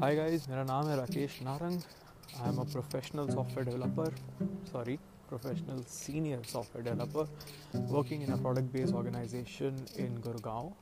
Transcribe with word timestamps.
Hi 0.00 0.14
guys 0.16 0.48
मेरा 0.48 0.62
नाम 0.64 0.88
है 0.88 0.96
Rakesh 0.96 1.38
Narang. 1.42 1.80
I 2.40 2.48
am 2.48 2.56
a 2.56 2.64
professional 2.64 3.30
software 3.34 3.64
developer 3.68 4.14
sorry 4.72 4.96
professional 5.28 5.82
senior 5.82 6.42
software 6.42 6.84
developer 6.88 7.86
working 7.92 8.22
in 8.22 8.32
a 8.32 8.36
product 8.36 8.72
based 8.72 8.94
organisation 8.94 9.84
in 9.96 10.20
Gurgaon 10.20 10.72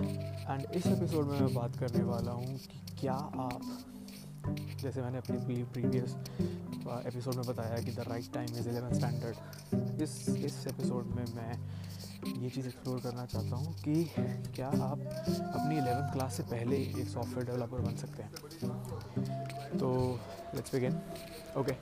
and 0.00 0.66
इस 0.74 0.86
episode 0.86 1.26
में 1.26 1.40
मैं 1.40 1.54
बात 1.54 1.76
करने 1.76 2.04
वाला 2.04 2.32
हूँ 2.32 2.56
कि 2.58 2.80
क्या 3.00 3.12
आप, 3.12 3.60
जैसे 4.82 5.02
मैंने 5.02 5.18
अपनी 5.18 5.64
प्रीवियस 5.64 6.16
एपिसोड 7.06 7.34
में 7.34 7.46
बताया 7.46 7.82
कि 7.82 7.90
the 7.90 8.00
right 8.08 8.32
time 8.34 8.56
is 8.56 8.68
eleven 8.68 8.94
standard 8.94 10.02
इस 10.02 10.28
इस 10.28 10.66
एपिसोड 10.66 11.04
में 11.04 11.24
मैं 11.34 11.52
ये 12.26 12.48
चीज़ 12.50 12.66
एक्सप्लोर 12.66 13.00
करना 13.00 13.24
चाहता 13.26 13.56
हूँ 13.56 13.74
कि 13.80 14.04
क्या 14.56 14.66
आप 14.66 15.00
अपनी 15.00 15.76
एलेवेंथ 15.76 16.12
क्लास 16.12 16.36
से 16.36 16.42
पहले 16.44 16.76
एक 16.76 17.08
सॉफ्टवेयर 17.08 17.46
डेवलपर 17.46 17.80
बन 17.80 17.96
सकते 17.96 18.22
हैं? 18.22 18.32
तो 19.78 19.90
लेट्स 20.54 20.74
बिगिन 20.74 21.00
ओके 21.58 21.72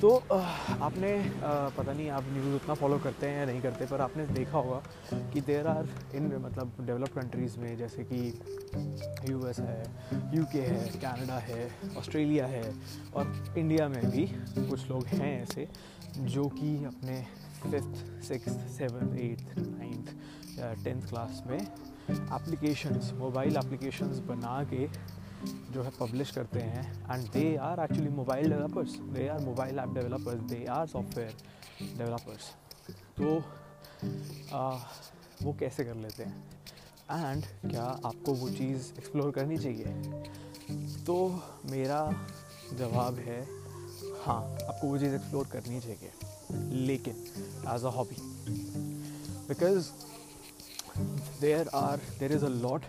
तो 0.00 0.10
आपने 0.26 1.10
पता 1.40 1.92
नहीं 1.92 2.08
आप 2.10 2.24
न्यूज़ 2.32 2.54
उतना 2.54 2.74
फॉलो 2.74 2.98
करते 2.98 3.26
हैं 3.26 3.38
या 3.38 3.44
नहीं 3.46 3.60
करते, 3.62 3.86
पर 3.86 4.00
आपने 4.00 4.26
देखा 4.26 4.58
होगा 4.58 4.80
कि 5.32 5.40
देर 5.40 5.66
आर 5.66 5.88
इन 6.14 6.26
मतलब 6.44 6.72
डेवलप 6.86 7.14
कंट्रीज़ 7.14 7.58
में 7.58 7.76
जैसे 7.78 8.04
कि 8.12 8.18
यूएस 9.30 9.58
है 9.60 9.82
यूके 10.34 10.60
है 10.60 10.86
कनाडा 10.96 11.38
है 11.40 11.70
ऑस्ट्रेलिया 11.98 12.46
है 12.46 12.74
और 13.14 13.54
इंडिया 13.58 13.88
में 13.88 14.10
भी 14.10 14.26
कुछ 14.58 14.88
लोग 14.90 15.06
हैं 15.06 15.42
ऐसे 15.42 15.68
जो 16.34 16.48
कि 16.58 16.74
अपने 16.84 17.24
fifth 17.70 18.22
six 18.22 18.52
seven 18.76 19.16
eighth 19.18 19.58
ninth 19.58 20.58
या 20.58 20.72
टेंथ 20.74 21.08
क्लास 21.08 21.42
में 21.46 21.60
एप्लीकेशंस 21.60 23.12
मोबाइल 23.12 23.56
एप्लीकेशंस 23.56 24.18
बना 24.28 24.62
के 24.64 24.86
जो 25.72 25.82
है 25.82 25.90
पब्लिश 26.00 26.30
करते 26.30 26.60
हैं। 26.60 27.14
And 27.14 27.28
they 27.30 27.56
are 27.56 27.80
actually 27.80 28.08
mobile 28.08 28.50
developers 28.50 28.96
they 29.14 29.28
are 29.28 29.40
mobile 29.40 29.78
app 29.78 29.94
developers 29.94 30.42
they 30.50 30.64
are 30.64 30.86
software 30.86 31.34
developers 31.98 32.50
तो 33.20 33.36
आ, 34.52 34.78
वो 35.42 35.52
कैसे 35.52 35.84
कर 35.84 35.94
लेते 35.94 36.22
हैं? 36.22 36.44
एंड 37.10 37.44
क्या 37.70 37.82
आपको 37.82 38.32
वो 38.32 38.48
चीज़ 38.50 38.92
एक्सप्लोर 38.98 39.30
करनी 39.30 39.56
चाहिए? 39.56 40.22
तो 41.06 41.16
मेरा 41.70 42.00
जवाब 42.74 43.14
है 43.14 43.40
हाँ 44.26 44.42
आपको 44.68 44.86
वो 44.86 44.98
चीज़ 44.98 45.14
एक्सप्लोर 45.14 45.46
करनी 45.52 45.80
चाहिए। 45.80 46.10
लेकिन 46.86 47.14
as 47.74 47.84
a 47.84 47.90
hobby 47.96 48.16
because 49.48 49.90
there 51.40 51.68
are 51.74 52.00
there 52.20 52.32
is 52.32 52.44
a 52.44 52.48
lot 52.48 52.82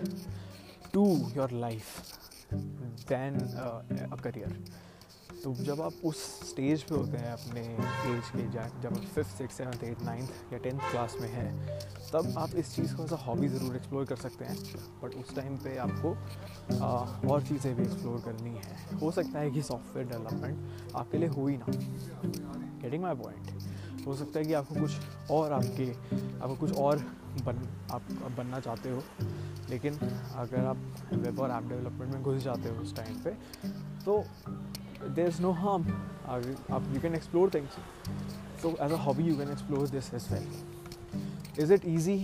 to 0.94 1.06
your 1.36 1.52
life 1.52 2.54
than 3.10 3.40
a 4.12 4.16
career 4.24 4.52
तो 5.44 5.54
जब 5.56 5.82
आप 5.82 5.94
उस 6.06 6.18
स्टेज 6.50 6.84
पे 6.84 6.96
होते 6.96 7.18
हैं 7.18 7.32
अपने 7.32 7.62
एज 8.12 8.30
के 8.30 8.48
जब 8.82 8.88
आप 8.88 9.04
fifth 9.16 9.38
six 9.38 9.58
seventh 9.58 9.84
eight 9.84 10.02
ninth 10.04 10.54
या 10.54 10.60
टेंथ 10.60 10.80
क्लास 10.92 11.16
में 11.22 11.28
हैं 11.30 11.80
तब 12.14 12.34
आप 12.38 12.56
इस 12.56 12.76
चीज़ 12.76 12.96
को 12.96 13.04
एज 13.04 13.14
अ 13.14 13.18
हॉबी 13.18 13.48
ज़रूर 13.48 13.76
एक्सप्लोर 13.76 14.06
कर 14.06 14.16
सकते 14.16 14.46
हैं। 14.46 14.58
बट 15.04 15.16
उस 15.16 15.36
टाइम 15.36 15.58
पे 15.58 15.78
आपको 15.78 16.14
आ, 16.76 16.90
और 17.32 17.44
चीज़ें 17.44 17.76
भी 17.76 17.84
एक्सप्लोर 17.84 18.22
करनी 18.26 18.56
है। 18.56 19.00
हो 19.00 19.12
सकता 19.12 19.40
है 19.40 19.52
कि 19.52 19.62
सॉफ्टवेयर 19.64 20.08
डेवलपमेंट 20.08 20.96
आपके 20.96 21.18
लिए 21.18 21.30
हो 21.30 21.48
ही 21.48 21.58
ना। 21.58 21.66
गेटिंग 22.82 23.04
माई 23.04 23.16
पॉइंट 23.16 24.06
हो 24.08 24.16
सकता 24.16 24.40
है 24.40 24.46
कि 24.46 24.54
आपको 24.54 24.76
कुछ 24.76 25.32
और 25.32 25.52
आपके 25.52 25.92
आपको 26.40 26.56
कुछ 26.56 26.78
और 26.78 26.98
बन 27.46 27.68
आप 27.92 28.02
बनना 28.38 28.60
चाहते 28.60 28.90
हो। 28.90 29.04
लेकिन 29.70 29.94
अगर 29.94 30.66
आप 30.66 30.78
वेब 31.14 31.40
और 31.40 31.52
ऐप 31.52 31.64
डेवलपमेंट 31.70 32.14
में 32.14 32.24
घुस 32.24 32.44
जाते 32.44 32.70
हो 32.70 32.82
उस 32.82 32.96
टाइम 32.96 33.16
पे 33.24 33.32
तो 34.06 34.24
देर 35.04 35.28
इज़ 35.28 35.42
नो 35.42 35.52
हार्म 35.54 35.84
आप 36.30 36.84
यू 36.94 37.02
कैन 37.02 37.16
एक्सप्लोर 37.16 37.50
थिंग्स 37.54 37.78
तो 38.62 38.70
as 38.86 38.92
a 38.92 38.98
hobby 39.06 39.24
you 39.24 39.38
can 39.38 39.52
explore 39.52 39.88
this 39.90 40.14
as 40.14 40.28
well 40.32 40.48
is 41.64 41.74
it 41.74 41.86
easy 41.88 42.18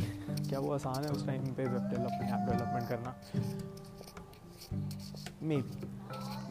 क्या 0.49 0.59
वो 0.59 0.73
आसान 0.73 1.03
है 1.03 1.09
उस 1.11 1.25
टाइम 1.27 1.45
पे 1.55 1.63
वेब 1.63 1.89
डेवलपमेंट 1.89 2.31
ऐप 2.31 2.49
डेवलपमेंट 2.49 2.87
करना? 2.89 3.15
मे 5.43 5.57
बी 5.57 5.87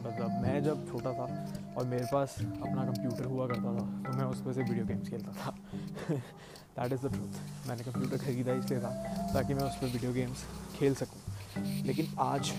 मतलब 0.05 0.29
मैं 0.41 0.63
जब 0.63 0.87
छोटा 0.91 1.11
था 1.13 1.27
और 1.77 1.85
मेरे 1.87 2.05
पास 2.11 2.35
अपना 2.39 2.83
कंप्यूटर 2.85 3.25
हुआ 3.25 3.47
करता 3.47 3.73
था 3.75 3.85
तो 4.03 4.17
मैं 4.17 4.25
उस 4.25 4.41
पर 4.41 4.53
से 4.53 4.61
वीडियो 4.61 4.85
गेम्स 4.85 5.09
खेलता 5.09 5.31
था। 5.39 5.49
दैट 6.09 6.93
इज़ 6.93 7.07
द 7.07 7.11
ट्रूथ 7.13 7.67
मैंने 7.67 7.83
कंप्यूटर 7.83 8.17
ख़रीदा 8.17 8.53
इसलिए 8.53 8.79
था, 8.81 8.89
ताकि 9.33 9.53
मैं 9.53 9.63
उस 9.63 9.75
पर 9.81 9.87
वीडियो 9.87 10.11
गेम्स 10.13 10.43
खेल 10.75 10.95
सकूँ। 10.95 11.21
लेकिन 11.85 12.05
आज 12.21 12.53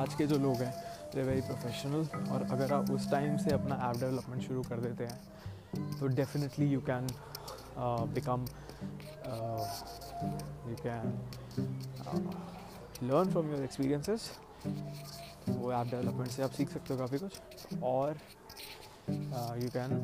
आज 0.00 0.14
के 0.14 0.26
जो 0.26 0.38
लोग 0.38 0.62
हैं 0.62 0.72
दे 1.14 1.22
वेरी 1.22 1.40
प्रोफेशनल 1.40 2.06
और 2.32 2.42
अगर 2.50 2.72
आप 2.72 2.90
उस 2.90 3.10
टाइम 3.10 3.36
से 3.36 3.50
अपना 3.54 3.74
ऐप 3.88 4.00
डेवलपमेंट 4.00 4.42
शुरू 4.42 4.62
कर 4.62 4.80
देते 4.80 5.04
हैं 5.04 5.98
तो 5.98 6.06
definitely 6.16 6.66
you 6.66 6.80
can 6.80 7.06
become 8.14 8.44
you 10.68 10.76
can 10.82 11.18
learn 13.02 13.30
from 13.30 13.50
your 13.50 13.62
experiences 13.62 14.30
वो 15.48 15.72
ऐप 15.72 15.86
डेवलपमेंट 15.86 16.30
से 16.30 16.42
आप 16.42 16.50
सीख 16.50 16.70
सकते 16.70 16.94
हो 16.94 16.98
काफ़ी 17.00 17.18
कुछ 17.18 17.82
और 17.82 18.18
you 19.62 19.70
can 19.70 19.98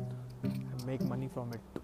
make 0.85 1.01
money 1.11 1.27
from 1.27 1.53
it 1.53 1.79